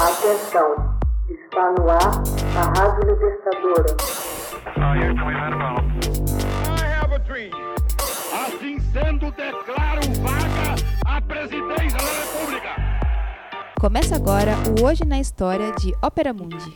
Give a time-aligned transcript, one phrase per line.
[0.00, 0.96] Atenção,
[1.28, 2.22] está no ar
[2.56, 3.96] a Rádio Libertadora.
[8.32, 12.76] Assim sendo, declaro vaga a presidência da República.
[13.80, 16.72] Começa agora o Hoje na História de Ópera Mundi.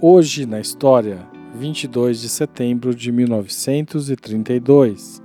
[0.00, 1.26] Hoje na História,
[1.56, 5.20] 22 de setembro de 1932,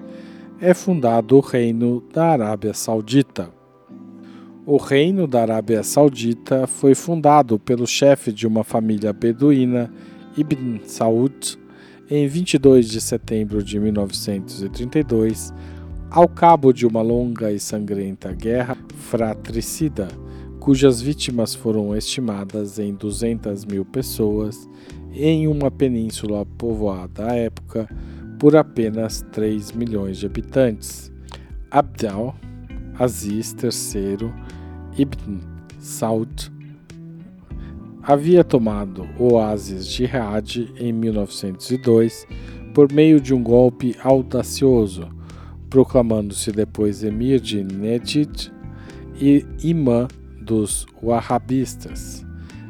[0.60, 3.61] é fundado o Reino da Arábia Saudita.
[4.64, 9.92] O Reino da Arábia Saudita foi fundado pelo chefe de uma família beduína,
[10.38, 11.58] Ibn Saud,
[12.08, 15.52] em 22 de setembro de 1932,
[16.12, 18.78] ao cabo de uma longa e sangrenta guerra
[19.10, 20.10] fratricida,
[20.60, 24.70] cujas vítimas foram estimadas em 200 mil pessoas
[25.12, 27.90] em uma península povoada à época
[28.38, 31.12] por apenas 3 milhões de habitantes.
[31.72, 32.36] Abdel
[33.02, 34.32] Aziz III
[34.96, 35.40] Ibn
[35.80, 36.52] Saud
[38.04, 42.28] havia tomado o oásis de Riad em 1902
[42.76, 45.10] por meio de um golpe audacioso,
[45.68, 48.54] proclamando-se depois emir de Nejd
[49.20, 50.08] e imã
[50.40, 52.24] dos Wahhabistas.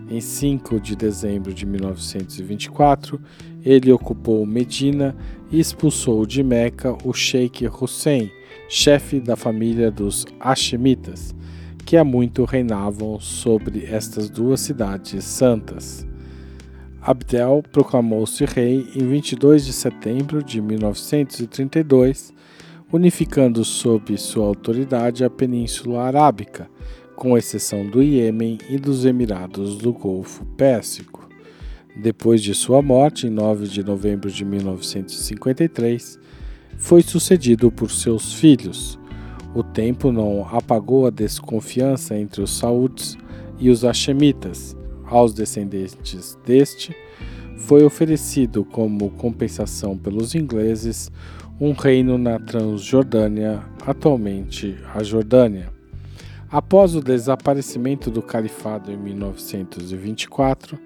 [0.09, 3.19] Em 5 de dezembro de 1924,
[3.66, 5.13] ele ocupou Medina
[5.52, 8.31] e expulsou de Meca o Sheikh Hussein,
[8.73, 11.36] chefe da família dos Hashemitas,
[11.86, 16.08] que há muito reinavam sobre estas duas cidades santas.
[17.02, 22.33] Abdel proclamou-se rei em 22 de setembro de 1932,
[22.94, 26.69] unificando sob sua autoridade a Península Arábica,
[27.13, 31.28] com exceção do Iêmen e dos Emirados do Golfo Pérsico.
[31.94, 36.17] Depois de sua morte, em 9 de novembro de 1953,
[36.82, 39.00] foi sucedido por seus filhos.
[39.54, 43.16] O tempo não apagou a desconfiança entre os Saúdes
[43.60, 44.76] e os Hashemitas.
[45.06, 46.96] Aos descendentes deste,
[47.56, 51.12] foi oferecido como compensação pelos ingleses
[51.59, 55.70] um reino na Transjordânia, atualmente a Jordânia.
[56.50, 60.80] Após o desaparecimento do califado em 1924,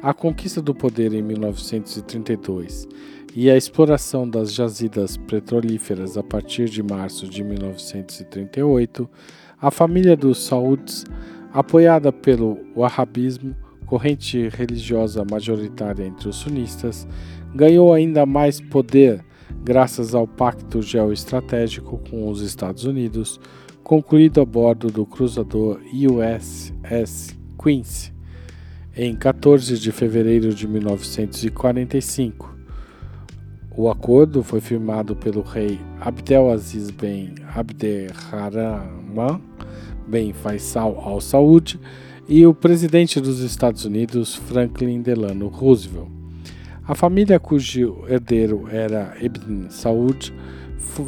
[0.00, 2.86] a conquista do poder em 1932
[3.34, 9.08] e a exploração das jazidas petrolíferas a partir de março de 1938,
[9.60, 11.04] a família dos Saúdes,
[11.52, 13.54] apoiada pelo Wahhabismo,
[13.86, 17.06] corrente religiosa majoritária entre os sunistas,
[17.54, 19.24] ganhou ainda mais poder
[19.62, 23.40] graças ao pacto geoestratégico com os Estados Unidos,
[23.82, 28.12] concluído a bordo do cruzador USS Quincy
[28.96, 32.49] em 14 de fevereiro de 1945.
[33.82, 39.40] O acordo foi firmado pelo rei Abdelaziz Ben Abderrahman
[40.06, 41.80] Ben Faisal Al Saud
[42.28, 46.10] e o presidente dos Estados Unidos Franklin Delano Roosevelt.
[46.86, 50.30] A família cujo herdeiro era Ibn Saud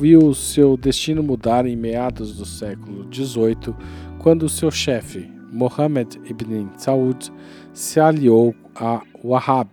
[0.00, 3.74] viu seu destino mudar em meados do século XVIII,
[4.18, 7.30] quando seu chefe, Mohammed ibn Saud,
[7.74, 9.68] se aliou a Wahhab,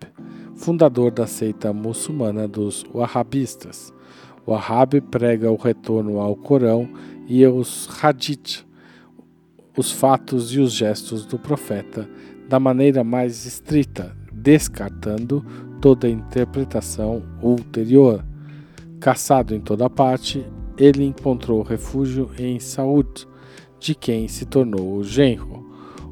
[0.59, 3.93] fundador da seita muçulmana dos Wahhabistas.
[4.45, 6.89] Wahhab prega o retorno ao Corão
[7.27, 8.65] e aos Hadith,
[9.77, 12.09] os fatos e os gestos do profeta,
[12.49, 15.45] da maneira mais estrita, descartando
[15.79, 18.25] toda interpretação ulterior.
[18.99, 20.45] Caçado em toda parte,
[20.77, 23.25] ele encontrou refúgio em Saúd,
[23.79, 25.65] de quem se tornou o genro.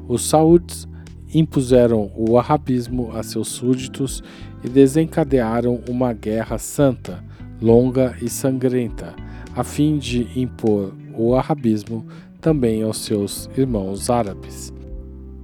[0.08, 0.88] Os Saúds
[1.34, 4.22] impuseram o wahhabismo a seus súditos
[4.64, 7.22] e desencadearam uma guerra santa,
[7.60, 9.14] longa e sangrenta,
[9.54, 12.06] a fim de impor o wahhabismo
[12.40, 14.72] também aos seus irmãos árabes.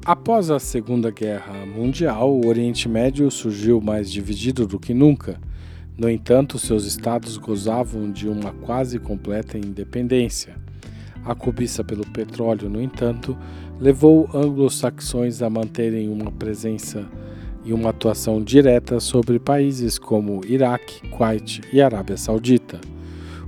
[0.05, 5.41] Após a Segunda Guerra Mundial, o Oriente Médio surgiu mais dividido do que nunca.
[5.97, 10.57] No entanto, seus estados gozavam de uma quase completa independência.
[11.25, 13.37] A cobiça pelo petróleo, no entanto,
[13.81, 17.07] levou anglo-saxões a manterem uma presença
[17.65, 22.79] e uma atuação direta sobre países como Iraque, Kuwait e Arábia Saudita.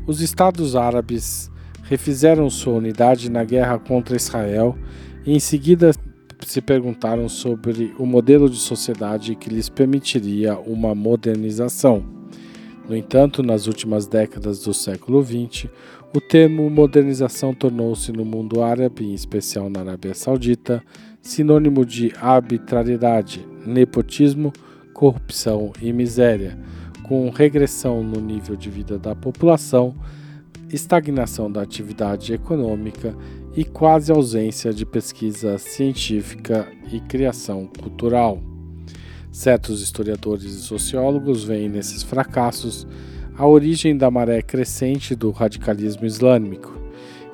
[0.07, 1.51] Os estados árabes
[1.83, 4.77] refizeram sua unidade na guerra contra Israel
[5.27, 5.93] e em seguida
[6.47, 12.05] se perguntaram sobre o modelo de sociedade que lhes permitiria uma modernização.
[12.89, 15.69] No entanto, nas últimas décadas do século XX,
[16.17, 20.83] o termo modernização tornou-se no mundo árabe, em especial na Arábia Saudita,
[21.21, 24.51] sinônimo de arbitrariedade, nepotismo,
[24.95, 26.59] corrupção e miséria,
[27.03, 29.95] com regressão no nível de vida da população,
[30.73, 33.15] estagnação da atividade econômica
[33.55, 38.41] e quase ausência de pesquisa científica e criação cultural.
[39.31, 42.87] Certos historiadores e sociólogos veem nesses fracassos
[43.39, 46.73] a origem da maré crescente do radicalismo islâmico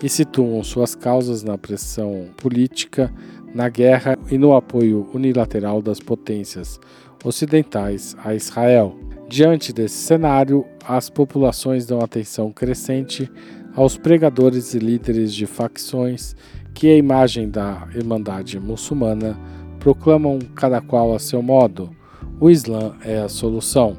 [0.02, 3.12] e situam suas causas na pressão política,
[3.54, 6.80] na guerra e no apoio unilateral das potências
[7.24, 8.96] ocidentais a Israel.
[9.28, 13.30] Diante desse cenário, as populações dão atenção crescente
[13.74, 16.34] aos pregadores e líderes de facções
[16.74, 19.38] que, à imagem da Irmandade Muçulmana,
[19.78, 21.90] proclamam cada qual a seu modo:
[22.40, 23.96] o Islã é a solução.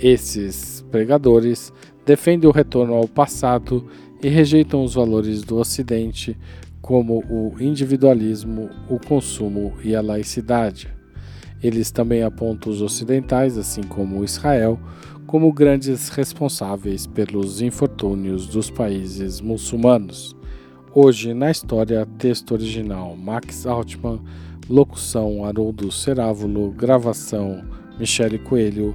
[0.00, 1.72] Esses pregadores
[2.04, 3.86] defendem o retorno ao passado
[4.22, 6.36] e rejeitam os valores do Ocidente,
[6.80, 10.88] como o individualismo, o consumo e a laicidade.
[11.62, 14.78] Eles também apontam os ocidentais, assim como Israel,
[15.26, 20.36] como grandes responsáveis pelos infortúnios dos países muçulmanos.
[20.94, 24.20] Hoje na história, texto original Max Altman,
[24.68, 27.64] locução Haroldo Cerávulo, gravação
[27.98, 28.94] Michele Coelho,